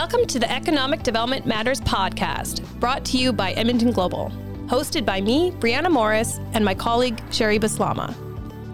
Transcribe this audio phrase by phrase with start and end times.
[0.00, 4.30] Welcome to the Economic Development Matters podcast, brought to you by Edmonton Global,
[4.68, 8.14] hosted by me, Brianna Morris, and my colleague, Sherri Bouslama.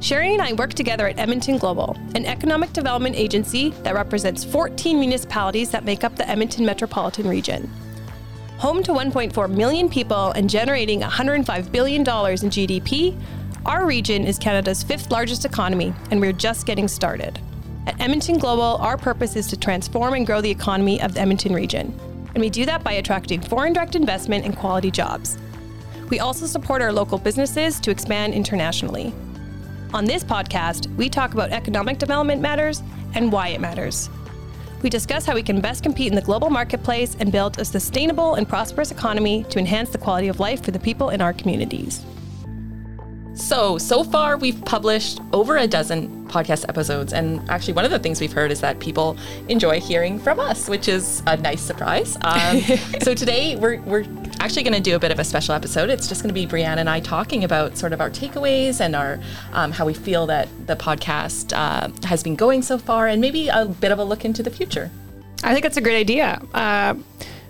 [0.03, 5.01] Sherri and I work together at Edmonton Global, an economic development agency that represents 14
[5.01, 7.71] municipalities that make up the Edmonton metropolitan region.
[8.59, 13.19] Home to 1.4 million people and generating $105 billion in GDP,
[13.65, 17.41] our region is Canada's fifth largest economy, and we're just getting started.
[17.87, 21.53] At Edmonton Global, our purpose is to transform and grow the economy of the Edmonton
[21.53, 21.99] region.
[22.35, 25.37] And we do that by attracting foreign direct investment and quality jobs.
[26.09, 29.13] We also support our local businesses to expand internationally.
[29.93, 32.83] On this podcast, we talk about economic development matters
[33.15, 34.09] and why it matters.
[34.83, 38.35] We discuss how we can best compete in the global marketplace and build a sustainable
[38.35, 42.05] and prosperous economy to enhance the quality of life for the people in our communities.
[43.35, 47.13] So, so far we've published over a dozen podcast episodes.
[47.13, 49.17] And actually, one of the things we've heard is that people
[49.49, 52.19] enjoy hearing from us, which is a nice surprise.
[52.35, 52.61] Um,
[53.01, 54.05] so, today we're, we're
[54.41, 55.89] actually going to do a bit of a special episode.
[55.89, 58.97] It's just going to be Brianna and I talking about sort of our takeaways and
[58.97, 59.21] our
[59.53, 63.49] um, how we feel that the podcast uh, has been going so far, and maybe
[63.49, 64.91] a bit of a look into the future.
[65.45, 66.43] I think that's a great idea.
[66.53, 66.95] Uh,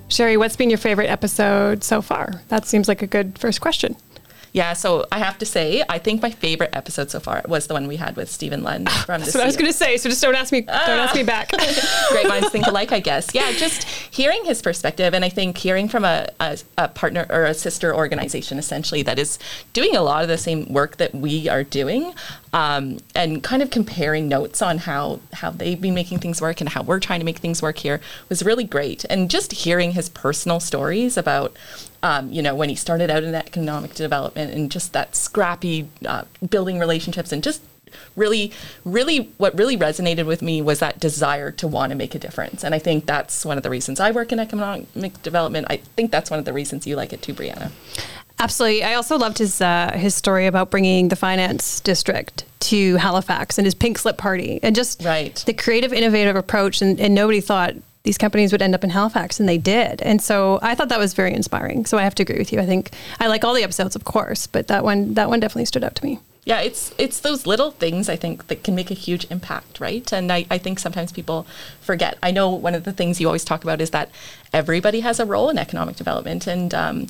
[0.08, 2.42] Sherri, what's been your favorite episode so far?
[2.48, 3.96] That seems like a good first question.
[4.54, 7.74] Yeah, so I have to say, I think my favorite episode so far was the
[7.74, 9.96] one we had with Stephen Lund from That's what I was going to say.
[9.96, 10.60] So just don't ask me.
[10.60, 11.50] Don't ask me back.
[12.10, 13.34] Great minds think alike, I guess.
[13.34, 13.82] Yeah, just
[14.14, 17.92] hearing his perspective, and I think hearing from a, a, a, partner or a sister
[17.92, 19.40] organization essentially that is
[19.72, 22.14] doing a lot of the same work that we are doing,
[22.52, 26.70] um, and kind of comparing notes on how how they've been making things work and
[26.70, 29.04] how we're trying to make things work here was really great.
[29.10, 31.56] And just hearing his personal stories about
[32.04, 36.24] um, you know, when he started out in economic development and just that scrappy uh,
[36.50, 37.62] building relationships and just
[38.14, 38.52] really,
[38.84, 42.62] really, what really resonated with me was that desire to want to make a difference.
[42.62, 45.66] And I think that's one of the reasons I work in economic development.
[45.70, 47.72] I think that's one of the reasons you like it too, Brianna.
[48.38, 48.84] Absolutely.
[48.84, 53.64] I also loved his uh, his story about bringing the finance district to Halifax and
[53.64, 55.42] his pink slip party and just right.
[55.46, 56.82] the creative, innovative approach.
[56.82, 60.02] And, and nobody thought these companies would end up in Halifax, and they did.
[60.02, 61.86] And so I thought that was very inspiring.
[61.86, 62.60] So I have to agree with you.
[62.60, 65.64] I think I like all the episodes, of course, but that one that one definitely
[65.64, 66.20] stood out to me.
[66.44, 70.12] Yeah, it's it's those little things I think that can make a huge impact, right?
[70.12, 71.46] And I, I think sometimes people
[71.80, 72.18] forget.
[72.22, 74.10] I know one of the things you always talk about is that
[74.52, 77.06] everybody has a role in economic development, and um,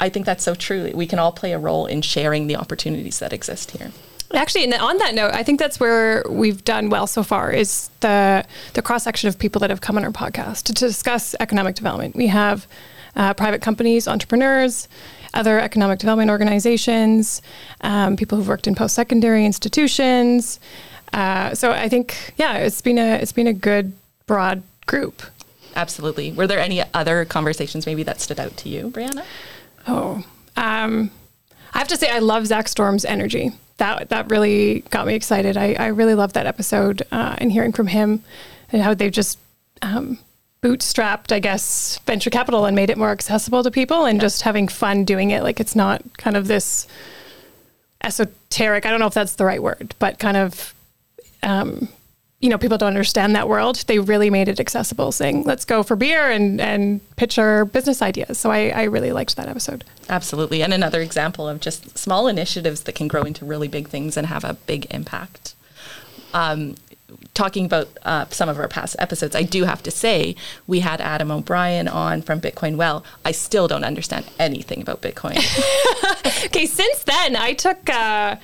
[0.00, 0.92] I think that's so true.
[0.94, 3.90] We can all play a role in sharing the opportunities that exist here.
[4.32, 7.90] Actually, and on that note, I think that's where we've done well so far is
[8.00, 11.34] the the cross section of people that have come on our podcast to, to discuss
[11.40, 12.14] economic development.
[12.14, 12.66] We have
[13.16, 14.88] uh, private companies, entrepreneurs,
[15.34, 17.42] other economic development organizations,
[17.80, 20.60] um, people who've worked in post secondary institutions.
[21.12, 23.92] Uh, so I think, yeah, it's been a it's been a good
[24.26, 25.22] broad group.
[25.74, 26.32] Absolutely.
[26.32, 29.24] Were there any other conversations maybe that stood out to you, Brianna?
[29.88, 30.24] Oh,
[30.56, 31.10] um,
[31.72, 35.56] I have to say, I love Zach Storm's energy that that really got me excited.
[35.56, 38.22] I, I really loved that episode uh, and hearing from him
[38.70, 39.38] and how they've just
[39.82, 40.18] um,
[40.62, 44.22] bootstrapped, I guess, venture capital and made it more accessible to people and yeah.
[44.22, 45.42] just having fun doing it.
[45.42, 46.86] Like it's not kind of this
[48.02, 48.86] esoteric.
[48.86, 50.74] I don't know if that's the right word, but kind of
[51.42, 51.88] um,
[52.40, 53.76] you know, people don't understand that world.
[53.86, 58.00] They really made it accessible, saying, let's go for beer and, and pitch our business
[58.00, 58.38] ideas.
[58.38, 59.84] So I, I really liked that episode.
[60.08, 60.62] Absolutely.
[60.62, 64.26] And another example of just small initiatives that can grow into really big things and
[64.26, 65.54] have a big impact.
[66.32, 66.76] Um,
[67.34, 71.00] talking about uh, some of our past episodes, I do have to say we had
[71.00, 73.04] Adam O'Brien on from Bitcoin Well.
[73.24, 75.38] I still don't understand anything about Bitcoin.
[76.46, 78.36] okay, since then I took uh,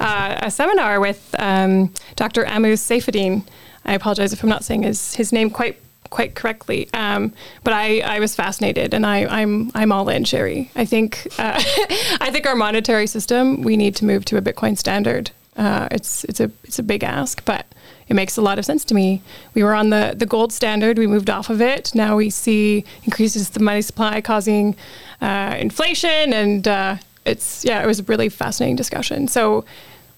[0.00, 2.44] uh, a seminar with um, Dr.
[2.44, 3.46] Ammous Saifedean.
[3.84, 5.78] I apologize if I'm not saying his his name quite
[6.14, 6.88] quite correctly.
[6.94, 7.32] Um,
[7.64, 10.70] but I, I was fascinated, and I, I'm I'm all in, Sherri.
[10.76, 11.54] I think uh,
[12.20, 15.32] I think our monetary system we need to move to a Bitcoin standard.
[15.56, 17.66] Uh, it's it's a it's a big ask, but
[18.08, 19.22] it makes a lot of sense to me.
[19.54, 21.94] We were on the, the gold standard, we moved off of it.
[21.94, 24.76] Now we see increases the money supply causing
[25.20, 29.28] uh, inflation, and uh, it's yeah, it was a really fascinating discussion.
[29.28, 29.64] So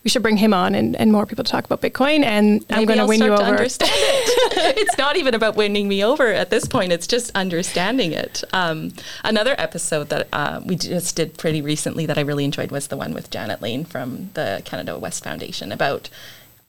[0.06, 2.22] we should bring him on and, and more people to talk about Bitcoin.
[2.22, 3.60] And Maybe I'm going to win you over.
[3.60, 3.76] it.
[3.80, 6.92] it's not even about winning me over at this point.
[6.92, 8.44] It's just understanding it.
[8.52, 8.92] Um,
[9.24, 12.96] another episode that uh, we just did pretty recently that I really enjoyed was the
[12.96, 16.08] one with Janet Lane from the Canada West Foundation about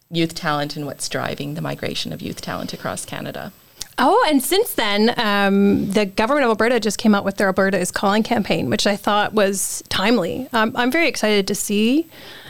[0.10, 3.52] youth talent and what's driving the migration of youth talent across Canada.
[4.00, 7.80] Oh, and since then, um, the government of Alberta just came out with their Alberta
[7.80, 10.48] is Calling campaign, which I thought was timely.
[10.54, 12.08] Um, I'm very excited to see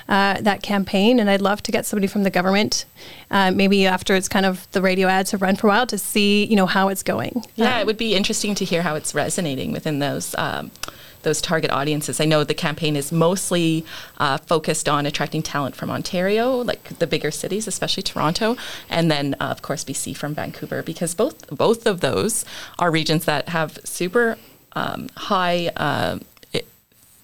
[0.10, 1.20] uh, that campaign.
[1.20, 2.86] And I'd love to get somebody from the government,
[3.32, 5.98] uh, maybe after it's kind of the radio ads have run for a while, to
[5.98, 7.44] see you know how it's going.
[7.56, 10.36] Yeah, Um, it would be interesting to hear how it's resonating within those.
[11.24, 12.20] Those target audiences.
[12.20, 13.86] I know the campaign is mostly
[14.18, 18.56] uh, focused on attracting talent from Ontario, like the bigger cities, especially Toronto,
[18.90, 22.46] and then uh, of course BC from Vancouver, because both both of those
[22.80, 24.38] are regions that have super
[24.74, 25.68] um, high.
[25.76, 26.20] Uh,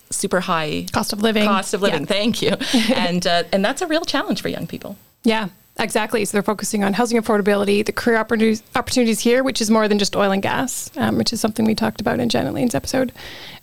[0.09, 1.45] super high cost of living.
[1.45, 2.01] cost of living.
[2.01, 2.05] Yeah.
[2.05, 2.51] Thank you,
[2.95, 4.95] and uh, and that's a real challenge for young people.
[5.23, 6.23] Yeah, exactly.
[6.25, 10.15] So they're focusing on housing affordability, the career opportunities, here, which is more than just
[10.15, 13.11] oil and gas, um, which is something we talked about in Janet Lane's episode.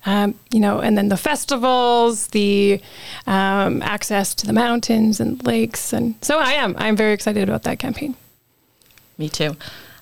[0.07, 2.81] Um, you know, and then the festivals, the
[3.27, 6.75] um, access to the mountains and lakes, and so I am.
[6.79, 8.17] I'm very excited about that campaign.
[9.19, 9.57] Me too.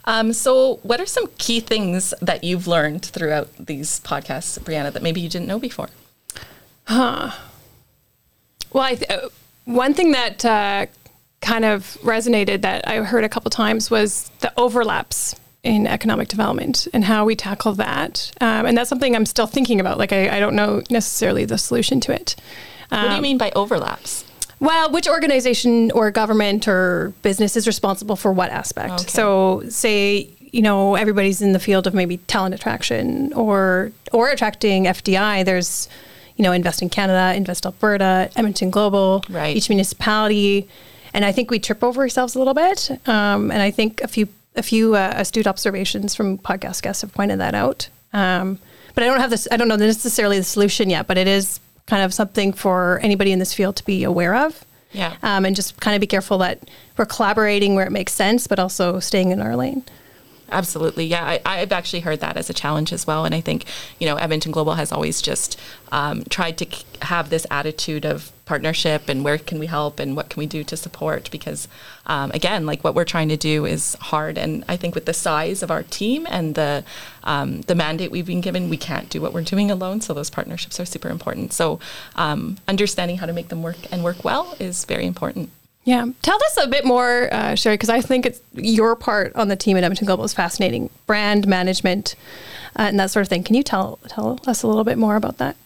[0.05, 5.03] Um, so, what are some key things that you've learned throughout these podcasts, Brianna, that
[5.03, 5.91] maybe you didn't know before?
[6.85, 7.33] Huh.
[8.73, 9.29] Well, I th- uh,
[9.67, 10.87] one thing that uh,
[11.41, 16.89] kind of resonated that I heard a couple times was the overlaps in economic development
[16.93, 18.31] and how we tackle that.
[18.41, 19.99] Um, and that's something I'm still thinking about.
[19.99, 22.37] Like, I, I don't know necessarily the solution to it.
[22.91, 24.25] What Um, do you mean by overlaps?
[24.61, 28.93] Well, which organization or government or business is responsible for what aspect?
[28.95, 29.05] Okay.
[29.09, 34.85] So, say you know everybody's in the field of maybe talent attraction or or attracting
[34.87, 35.45] FDI.
[35.45, 35.89] There's
[36.37, 39.55] you know Invest in Canada, Invest Alberta, Edmonton Global, Right.
[39.57, 40.67] each municipality,
[41.15, 42.91] and I think we trip over ourselves a little bit.
[43.09, 47.13] Um, and I think a few a few uh, astute observations from podcast guests have
[47.13, 47.89] pointed that out.
[48.13, 48.59] Um,
[48.95, 49.47] but I don't have this.
[49.51, 51.07] I don't know necessarily the solution yet.
[51.07, 54.65] But it is kind of something for anybody in this field to be aware of.
[54.93, 55.17] Yeah.
[55.23, 58.59] Um, and just kind of be careful that we're collaborating where it makes sense, but
[58.59, 59.85] also staying in our lane.
[60.51, 61.05] Absolutely.
[61.05, 63.27] Yeah, I, I've actually heard that as a challenge as well.
[63.27, 63.67] And I think,
[63.99, 65.61] you know, Edmonton Global has always just
[65.93, 70.17] um, tried to k- have this attitude of partnership and where can we help and
[70.17, 71.69] what can we do to support because,
[72.07, 74.39] um, again, like what we're trying to do is hard.
[74.39, 76.83] And I think with the size of our team and the,
[77.25, 80.01] um, the mandate we've been given, we can't do what we're doing alone.
[80.01, 81.53] So those partnerships are super important.
[81.53, 81.79] So
[82.17, 85.51] um, understanding how to make them work and work well is very important.
[85.85, 86.07] Yeah.
[86.21, 89.57] Tell us a bit more, uh, Sherri, because I think it's your part on the
[89.57, 90.91] team at Edmonton Global is fascinating.
[91.07, 92.15] Brand management
[92.77, 93.43] uh, and that sort of thing.
[93.43, 95.57] Can you tell tell us a little bit more about that?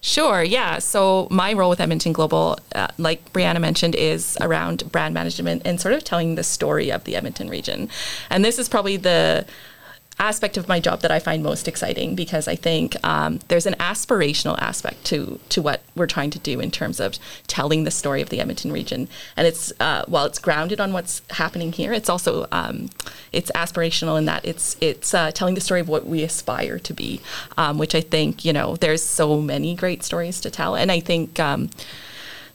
[0.00, 0.78] Sure, yeah.
[0.80, 5.80] So my role with Edmonton Global, uh, like Brianna mentioned, is around brand management and
[5.80, 7.88] sort of telling the story of the Edmonton region.
[8.28, 9.46] And this is probably the
[10.18, 13.74] aspect of my job that I find most exciting because I think um, there's an
[13.74, 18.22] aspirational aspect to to what we're trying to do in terms of telling the story
[18.22, 19.08] of the Edmonton region.
[19.36, 22.90] And it's uh, while it's grounded on what's happening here, it's also um,
[23.32, 26.94] it's aspirational in that it's it's uh, telling the story of what we aspire to
[26.94, 27.20] be,
[27.56, 31.00] um, which I think you know there's so many great stories to tell, and I
[31.00, 31.40] think.
[31.40, 31.70] Um,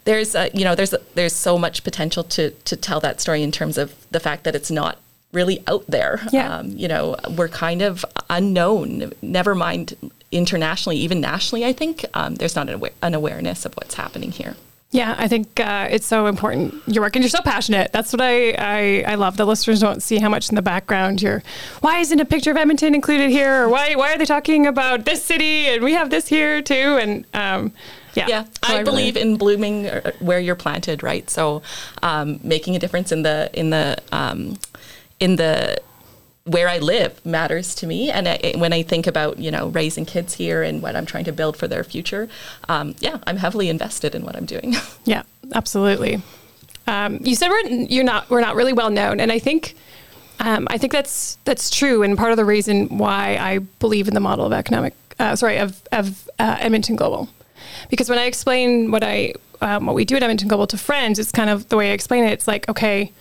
[0.05, 3.51] there's uh, you know there's there's so much potential to to tell that story in
[3.51, 4.97] terms of the fact that it's not
[5.31, 6.21] really out there.
[6.31, 6.57] Yeah.
[6.57, 9.11] Um, you know, we're kind of unknown.
[9.21, 9.95] Never mind
[10.31, 11.65] internationally, even nationally.
[11.65, 14.55] I think um, there's not an, an awareness of what's happening here.
[14.91, 16.73] Yeah, I think uh, it's so important.
[16.87, 17.91] Your work and you're so passionate.
[17.93, 19.37] That's what I, I I love.
[19.37, 21.43] The listeners don't see how much in the background you're.
[21.81, 23.65] Why isn't a picture of Edmonton included here?
[23.65, 26.97] Or why why are they talking about this city and we have this here too?
[26.99, 27.71] And um,
[28.15, 31.29] yeah, Yeah, So I, really- believe in blooming uh, where you're planted, right?
[31.29, 31.61] So,
[32.01, 34.57] um, making a difference in the in the um,
[35.19, 35.81] in the
[36.45, 38.09] where I live matters to me.
[38.09, 41.25] And I, when I think about you know raising kids here and what I'm trying
[41.25, 42.27] to build for their future,
[42.67, 44.75] um, yeah, I'm heavily invested in what I'm doing.
[45.05, 45.23] Yeah,
[45.55, 46.21] absolutely.
[46.85, 49.75] Um, you said we're you're not we're not really well known, and I think
[50.39, 54.13] um, I think that's that's true, and part of the reason why I believe in
[54.13, 57.27] the model of economic uh, sorry of of uh, Edmonton Global,
[57.89, 61.17] because when I explain what I um, what we do at Edmonton Global to friends,
[61.17, 62.31] it's kind of the way I explain it.
[62.33, 63.11] It's like okay,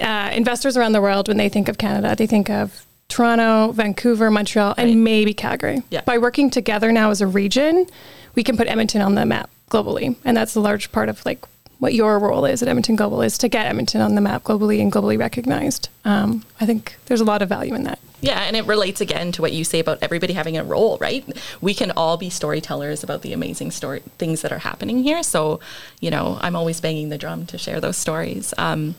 [0.00, 4.30] uh, investors around the world when they think of Canada, they think of Toronto, Vancouver,
[4.30, 4.88] Montreal, Right.
[4.88, 5.82] and maybe Calgary.
[5.90, 6.02] Yeah.
[6.02, 7.86] By working together now as a region,
[8.34, 11.44] we can put Edmonton on the map globally, and that's a large part of like
[11.78, 14.80] what your role is at Edmonton Global is to get Edmonton on the map globally
[14.80, 15.90] and globally recognized.
[16.06, 17.98] Um, I think there's a lot of value in that.
[18.22, 21.22] Yeah, and it relates again to what you say about everybody having a role, right?
[21.60, 25.22] We can all be storytellers about the amazing story things that are happening here.
[25.22, 25.60] So,
[26.00, 28.54] you know, I'm always banging the drum to share those stories.
[28.56, 28.94] Um,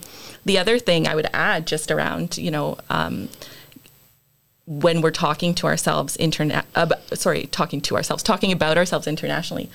[0.47, 3.29] the other thing I would add, just around, you know, um,
[4.65, 9.69] when we're talking to ourselves interna- uh, sorry, talking to ourselves, talking about ourselves internationally,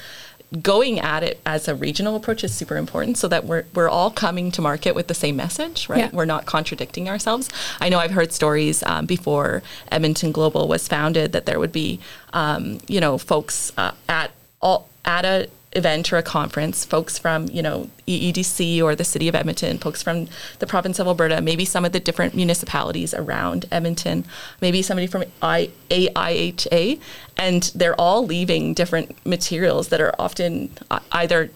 [0.60, 4.10] going at it as a regional approach is super important so that we're, we're all
[4.10, 5.98] coming to market with the same message, right?
[5.98, 6.10] Yeah.
[6.12, 7.48] We're not contradicting ourselves.
[7.80, 12.00] I know I've heard stories um, before Edmonton Global was founded that there would be,
[12.34, 17.48] um, you know, folks uh, at all at a event or a conference, folks from,
[17.48, 21.64] you know, EEDC or the city of Edmonton, folks from the province of Alberta, maybe
[21.64, 24.24] some of the different municipalities around Edmonton,
[24.60, 27.00] maybe somebody from I, AIHA,
[27.36, 30.70] and they're all leaving different materials that are often
[31.12, 31.50] either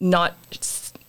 [0.00, 0.34] not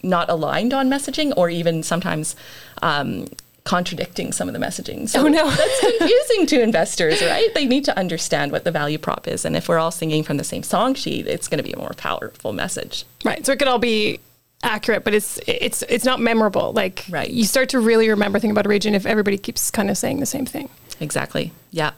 [0.01, 2.35] not aligned on messaging or even sometimes
[2.81, 3.27] um,
[3.69, 5.07] contradicting some of the messaging.
[5.07, 7.53] So oh no, that's confusing to investors, right?
[7.53, 10.37] They need to understand what the value prop is, and if we're all singing from
[10.37, 13.05] the same song sheet, it's going to be a more powerful message.
[13.23, 13.45] Right.
[13.45, 14.21] So it could all be
[14.63, 16.73] accurate, but it's it's it's not memorable.
[16.73, 17.29] Like right.
[17.29, 20.19] you start to really remember thing about a region if everybody keeps kind of saying
[20.19, 20.67] the same thing.
[20.99, 21.51] Exactly.
[21.69, 21.91] Yeah.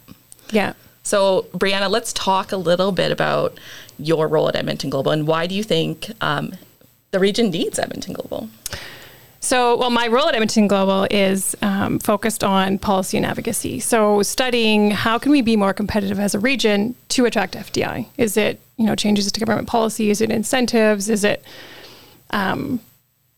[0.51, 0.73] Yeah.
[1.03, 3.57] So, Brianna, let's talk a little bit about
[3.97, 6.51] your role at Edmonton Global and why do you think um,
[7.11, 8.49] the region needs Edmonton Global?
[9.43, 13.79] So, well, my role at Edmonton Global is um, focused on policy and advocacy.
[13.79, 18.05] So, studying how can we be more competitive as a region to attract FDI?
[18.17, 20.11] Is it you know changes to government policy?
[20.11, 21.09] Is it incentives?
[21.09, 21.43] Is it
[22.29, 22.79] um,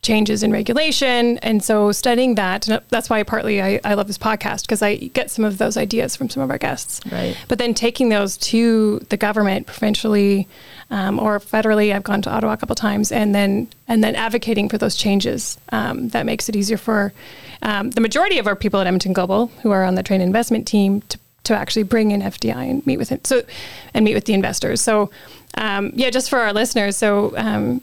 [0.03, 1.37] changes in regulation?
[1.39, 5.31] And so, studying that, that's why partly I, I love this podcast because I get
[5.31, 7.01] some of those ideas from some of our guests.
[7.11, 7.35] Right.
[7.47, 10.47] But then taking those to the government, provincially
[10.93, 11.93] um, or federally.
[11.93, 15.57] I've gone to Ottawa a couple times, and then and then advocating for those changes
[15.71, 17.13] um, that makes it easier for
[17.63, 20.67] um, the majority of our people at Edmonton Global who are on the trade investment
[20.67, 23.27] team to to actually bring in FDI and meet with it.
[23.27, 23.41] So
[23.93, 24.81] and meet with the investors.
[24.81, 25.09] So
[25.55, 26.95] um, yeah, just for our listeners.
[26.95, 27.81] So um,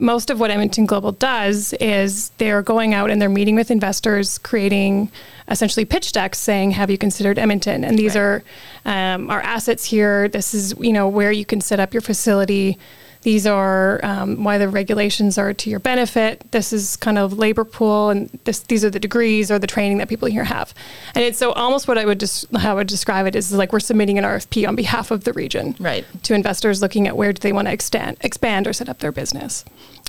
[0.00, 4.38] most of what Edmonton Global does is they're going out and they're meeting with investors,
[4.38, 5.10] creating
[5.48, 8.22] essentially pitch decks saying, "Have you considered Edmonton?" And these right.
[8.22, 8.44] are
[8.84, 10.28] um, our assets here.
[10.28, 12.78] This is you know where you can set up your facility.
[13.22, 16.50] These are um, why the regulations are to your benefit.
[16.52, 19.98] This is kind of labor pool, and this, these are the degrees or the training
[19.98, 20.72] that people here have.
[21.14, 23.72] And it's so almost what I would just how I would describe it is like
[23.72, 27.32] we're submitting an RFP on behalf of the region, right, to investors looking at where
[27.32, 29.64] do they want to extend, expand or set up their business.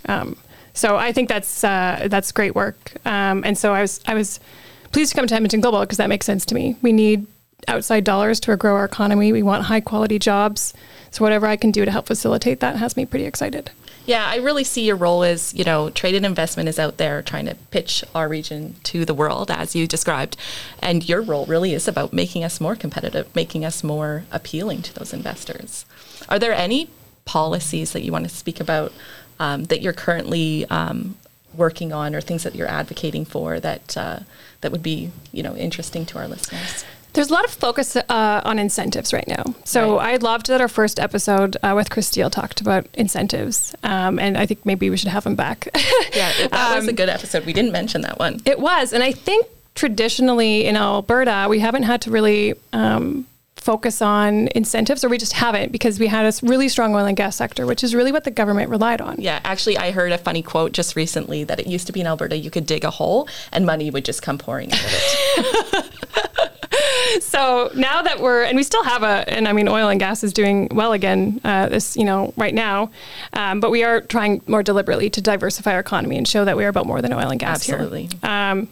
[0.05, 0.37] Um,
[0.73, 2.93] so I think that's uh, that's great work.
[3.05, 4.39] Um, and so I was I was
[4.91, 6.77] pleased to come to Edmonton Global because that makes sense to me.
[6.81, 7.27] We need
[7.67, 9.31] outside dollars to grow our economy.
[9.31, 10.73] We want high quality jobs.
[11.11, 13.71] So whatever I can do to help facilitate that has me pretty excited.
[14.05, 17.21] Yeah, I really see your role as, you know, trade and investment is out there
[17.21, 20.37] trying to pitch our region to the world, as you described.
[20.81, 24.93] And your role really is about making us more competitive, making us more appealing to
[24.93, 25.85] those investors.
[26.29, 26.89] Are there any
[27.25, 28.91] policies that you want to speak about
[29.39, 31.15] um, that you're currently um,
[31.55, 34.19] working on or things that you're advocating for that, uh,
[34.61, 36.85] that would be, you know, interesting to our listeners?
[37.13, 39.43] There's a lot of focus uh, on incentives right now.
[39.65, 40.13] So right.
[40.13, 44.37] I loved that our first episode uh, with Chris Steele talked about incentives, um, and
[44.37, 45.67] I think maybe we should have him back.
[46.15, 47.45] yeah, that um, was a um, good episode.
[47.45, 48.41] We didn't mention that one.
[48.45, 53.25] It was, and I think traditionally in Alberta we haven't had to really um,
[53.61, 57.15] focus on incentives, or we just haven't because we had a really strong oil and
[57.15, 59.19] gas sector, which is really what the government relied on.
[59.19, 62.07] Yeah, actually, I heard a funny quote just recently that it used to be in
[62.07, 65.91] Alberta you could dig a hole and money would just come pouring out of it.
[67.19, 70.23] so now that we're and we still have a and I mean oil and gas
[70.23, 72.91] is doing well again uh, this you know right now,
[73.33, 76.65] um, but we are trying more deliberately to diversify our economy and show that we
[76.65, 78.05] are about more than oil and gas Absolutely.
[78.05, 78.29] here.
[78.29, 78.69] Um,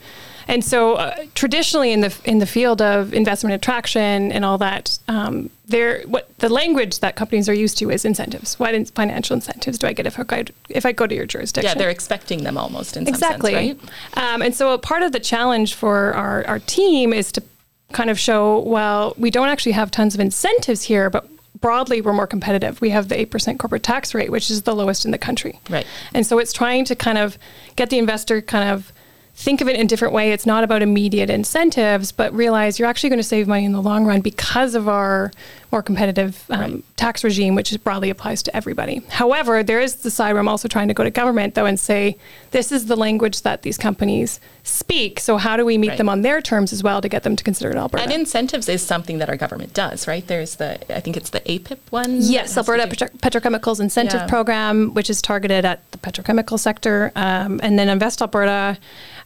[0.50, 4.98] and so, uh, traditionally in the in the field of investment attraction and all that,
[5.08, 8.58] um, there what the language that companies are used to is incentives.
[8.58, 11.28] What in, financial incentives do I get if I go, if I go to your
[11.28, 11.70] jurisdiction?
[11.70, 13.54] Yeah, they're expecting them almost in exactly.
[13.54, 13.84] Sense,
[14.16, 14.34] right?
[14.34, 17.44] Um, and so, a part of the challenge for our our team is to
[17.92, 21.28] kind of show, well, we don't actually have tons of incentives here, but
[21.60, 22.80] broadly we're more competitive.
[22.82, 25.60] We have the 8% corporate tax rate, which is the lowest in the country.
[25.70, 25.86] Right.
[26.14, 27.38] And so it's trying to kind of
[27.76, 28.94] get the investor kind of
[29.34, 30.34] think of it in a different way.
[30.34, 33.82] It's not about immediate incentives, but realize you're actually going to save money in the
[33.82, 35.32] long run because of our
[35.72, 36.84] more competitive um, right.
[36.98, 39.02] tax regime, which broadly applies to everybody.
[39.10, 41.80] However, there is the side where I'm also trying to go to government though and
[41.80, 42.18] say
[42.52, 45.20] this is the language that these companies speak.
[45.20, 45.98] So how do we meet right.
[45.98, 48.04] them on their terms as well to get them to consider it Alberta?
[48.04, 50.26] And incentives is something that our government does, right?
[50.26, 52.18] There's the I think it's the APIP one.
[52.22, 54.28] Yes, Alberta Petro- Petrochemicals Incentive yeah.
[54.28, 58.78] Program, which is targeted at the petrochemical sector, um, and then Invest Alberta,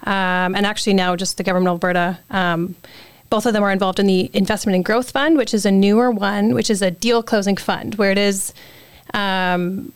[0.03, 2.19] um, and actually now just the government of Alberta.
[3.33, 6.11] Both of them are involved in the Investment and Growth Fund, which is a newer
[6.11, 8.53] one, which is a deal closing fund, where it is,
[9.15, 9.91] um,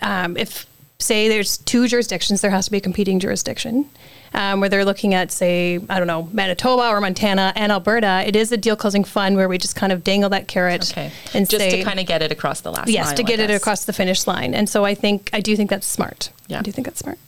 [0.00, 0.66] um, if
[0.98, 3.88] say there's two jurisdictions, there has to be a competing jurisdiction.
[4.34, 8.34] Um, where they're looking at, say, I don't know, Manitoba or Montana and Alberta, it
[8.34, 11.12] is a deal closing fund where we just kind of dangle that carrot okay.
[11.34, 12.88] and just say, to kind of get it across the last.
[12.88, 14.54] Yes, mile, to get it across the finish line.
[14.54, 16.30] And so I think I do think that's smart.
[16.48, 17.18] Yeah, I do think that's smart.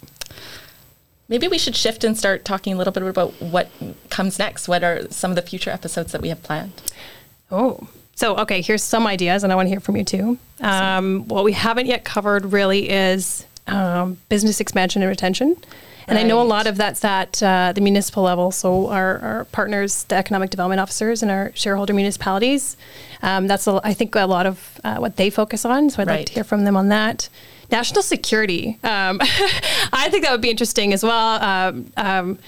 [1.28, 3.68] Maybe we should shift and start talking a little bit about what
[4.10, 4.68] comes next.
[4.68, 6.72] What are some of the future episodes that we have planned?
[7.50, 10.38] Oh, So, okay, here's some ideas, and I want to hear from you too.
[10.60, 15.56] Um, what we haven't yet covered really is um, business expansion and retention.
[16.06, 18.50] And I know a lot of that's at uh, the municipal level.
[18.52, 22.76] So our, our partners, the economic development officers, and our shareholder municipalities,
[23.22, 25.88] um, that's a, I think a lot of uh, what they focus on.
[25.88, 27.30] So I'd like to hear from them on that.
[27.70, 29.18] National security, um,
[29.92, 31.42] I think that would be interesting as well.
[31.42, 32.38] Um, um,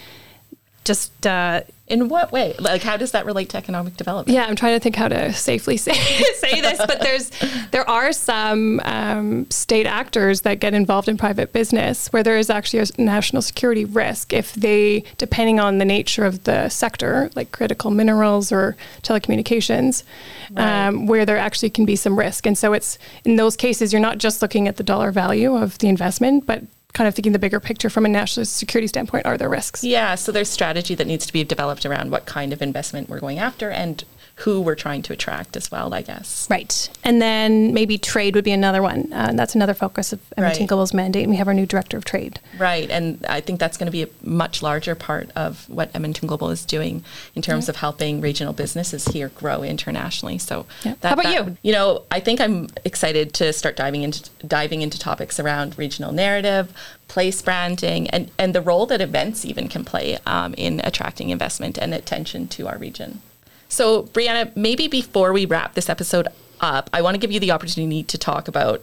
[0.85, 2.55] just uh, In what way?
[2.59, 4.35] Like, how does that relate to economic development?
[4.35, 7.31] yeah, I'm trying to think how to safely say say this, but there's
[7.71, 12.51] there are some um, state actors that get involved in private business where there is
[12.51, 17.53] actually a national security risk if they, depending on the nature of the sector, like
[17.53, 20.03] critical minerals or telecommunications,
[20.51, 20.87] Right.
[20.87, 22.47] um, where there actually can be some risk.
[22.47, 25.79] And so it's in those cases you're not just looking at the dollar value of
[25.79, 26.63] the investment, but
[26.93, 29.27] kind of thinking the bigger picture from a national security standpoint.
[29.27, 29.85] Are there risks?
[29.85, 33.21] Yeah, so there's strategy that needs to be developed around what kind of investment we're
[33.21, 34.05] going after and
[34.41, 36.47] who we're trying to attract as well, I guess.
[36.51, 36.91] Right.
[37.03, 39.11] And then maybe trade would be another one.
[39.11, 40.69] Uh, and that's another focus of Edmonton Right.
[40.69, 41.23] Global's mandate.
[41.23, 42.39] And we have our new director of trade.
[42.59, 46.29] Right, and I think that's going to be a much larger part of what Edmonton
[46.29, 47.03] Global is doing
[47.35, 50.37] in terms of helping regional businesses here grow internationally.
[50.37, 50.95] So, Yeah.
[51.03, 51.57] How about you?
[51.63, 56.13] You know, I think I'm excited to start diving into diving into topics around regional
[56.13, 56.73] narrative,
[57.09, 61.79] place branding, and and the role that events even can play um, in attracting investment
[61.79, 63.23] and attention to our region.
[63.69, 66.29] So, Brianna, maybe before we wrap this episode
[66.61, 68.83] up, I want to give you the opportunity to talk about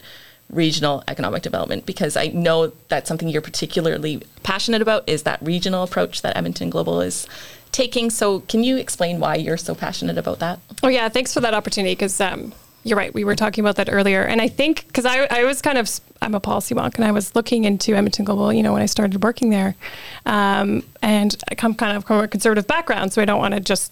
[0.50, 5.84] regional economic development because I know that's something you're particularly passionate about is that regional
[5.84, 7.28] approach that Edmonton Global is
[7.72, 8.10] taking.
[8.10, 10.60] So, can you explain why you're so passionate about that?
[10.84, 11.10] Oh, yeah.
[11.10, 13.14] Thanks for that opportunity because um, you're right.
[13.14, 14.24] We were talking about that earlier.
[14.24, 15.90] And I think because I, I was kind of,
[16.22, 18.88] I'm a policy wonk and I was looking into Edmonton Global, you know, when I
[18.88, 19.76] started working there.
[20.26, 23.14] Um, and I come kind of from a conservative background.
[23.14, 23.92] So I don't want to just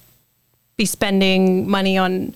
[0.81, 2.33] be spending money on,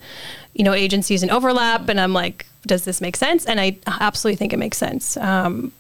[0.53, 1.89] you know, agencies and overlap.
[1.89, 3.43] And I'm like, does this make sense?
[3.46, 5.17] And I absolutely think it makes sense.
[5.17, 5.72] Um,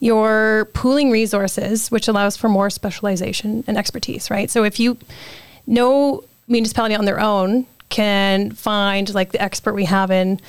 [0.00, 4.50] you're pooling resources, which allows for more specialization and expertise, right?
[4.50, 4.96] So if you,
[5.66, 10.40] no municipality on their own can find like the expert we have in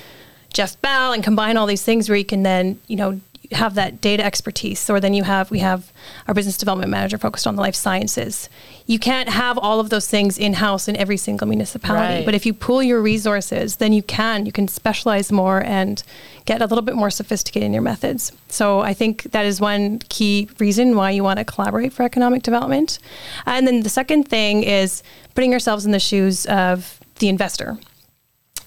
[0.53, 3.19] Jeff Bell and combine all these things where you can then, you know,
[3.51, 4.89] have that data expertise.
[4.89, 5.91] Or then you have, we have
[6.27, 8.49] our business development manager focused on the life sciences.
[8.85, 12.15] You can't have all of those things in house in every single municipality.
[12.15, 12.25] Right.
[12.25, 16.01] But if you pool your resources, then you can, you can specialize more and
[16.45, 18.31] get a little bit more sophisticated in your methods.
[18.47, 22.43] So I think that is one key reason why you want to collaborate for economic
[22.43, 22.99] development.
[23.45, 25.03] And then the second thing is
[25.35, 27.77] putting yourselves in the shoes of the investor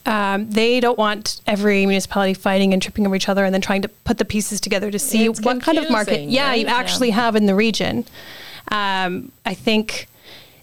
[0.05, 3.81] um, they don't want every municipality fighting and tripping over each other and then trying
[3.81, 6.71] to put the pieces together to see It's what kind of market yeah you right?
[6.71, 6.79] Yeah.
[6.79, 8.05] actually have in the region
[8.71, 10.07] um, i think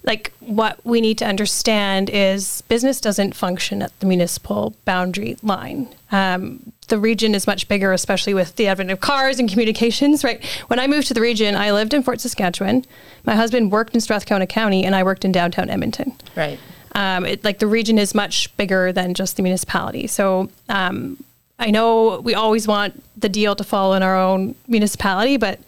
[0.04, 5.88] like what we need to understand is business doesn't function at the municipal boundary line
[6.10, 10.44] um, the region is much bigger especially with the advent of cars and communications right
[10.68, 12.84] when i moved to the region i lived in fort saskatchewan
[13.24, 16.58] my husband worked in strathcona county and i worked in downtown edmonton Right.
[16.94, 20.06] Um, it, like the region is much bigger than just the municipality.
[20.06, 21.22] So um,
[21.58, 25.60] I know we always want the deal to fall in our own municipality, but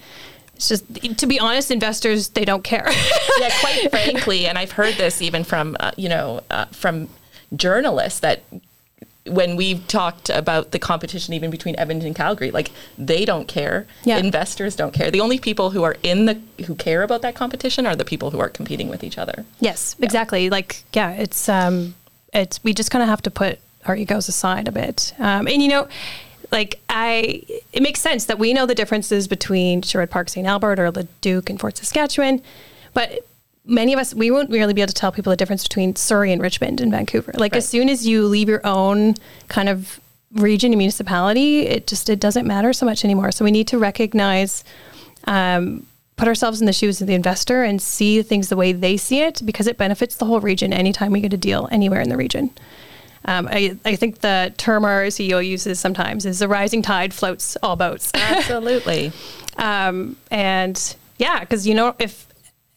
[0.54, 2.88] it's just to be honest, investors they don't care.
[3.38, 7.08] yeah, quite frankly, and I've heard this even from uh, you know uh, from
[7.56, 8.42] journalists that
[9.26, 13.86] when we've talked about the competition even between Edmonton and Calgary, like they don't care.
[14.04, 14.18] Yeah.
[14.18, 15.10] Investors don't care.
[15.10, 18.30] The only people who are in the who care about that competition are the people
[18.30, 19.44] who are competing with each other.
[19.60, 20.50] yes, exactly.
[20.50, 21.94] Like yeah, it's um,
[22.32, 25.62] it's we just kind of have to put our egos aside a bit, um, and
[25.62, 25.88] you know.
[26.52, 30.46] Like I, it makes sense that we know the differences between Sherwood Park, St.
[30.46, 32.42] Albert, or Leduc and Fort Saskatchewan,
[32.92, 33.26] but
[33.64, 36.32] many of us we won't really be able to tell people the difference between Surrey
[36.32, 37.32] and Richmond and Vancouver.
[37.36, 39.14] Like as soon as you leave your own
[39.48, 40.00] kind of
[40.32, 43.32] region and municipality, it just it doesn't matter so much anymore.
[43.32, 44.64] So we need to recognize,
[45.26, 48.96] um, put ourselves in the shoes of the investor and see things the way they
[48.96, 52.08] see it because it benefits the whole region anytime we get a deal anywhere in
[52.08, 52.50] the region.
[53.26, 57.56] Um, I, I think the term our CEO uses sometimes is the rising tide floats
[57.62, 58.12] all boats.
[58.14, 59.12] Absolutely.
[59.56, 62.26] Um, and yeah, because you know, if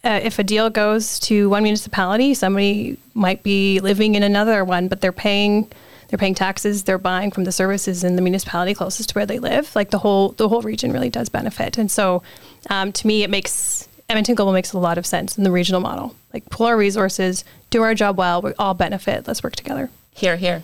[0.07, 4.87] uh, if a deal goes to one municipality, somebody might be living in another one,
[4.87, 5.69] but they're paying
[6.07, 9.39] they're paying taxes, they're buying from the services in the municipality closest to where they
[9.39, 9.75] live.
[9.75, 11.77] Like the whole the whole region really does benefit.
[11.77, 12.23] And so,
[12.69, 15.81] um, to me, it makes Edmonton Global makes a lot of sense in the regional
[15.81, 16.15] model.
[16.33, 19.27] Like pull our resources, do our job well, we all benefit.
[19.27, 19.89] Let's work together.
[20.11, 20.63] Here, here.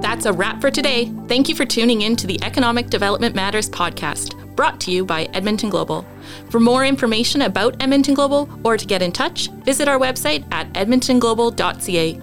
[0.00, 1.12] That's a wrap for today.
[1.26, 5.22] Thank you for tuning in to the Economic Development Matters podcast, brought to you by
[5.34, 6.04] Edmonton Global.
[6.50, 10.72] For more information about Edmonton Global or to get in touch, visit our website at
[10.72, 12.20] edmontonglobal.ca.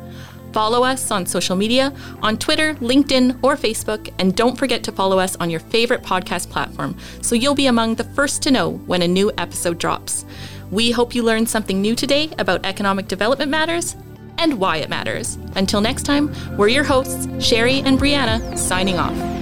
[0.52, 5.17] Follow us on social media on Twitter, LinkedIn, or Facebook, and don't forget to follow
[5.17, 9.02] us on your favorite podcast platform so you'll be among the first to know when
[9.02, 10.26] a new episode drops.
[10.71, 13.95] We hope you learned something new today about economic development matters
[14.39, 15.38] and why it matters.
[15.56, 19.35] Until next time, we're your hosts, Sherri and Brianna, signing off.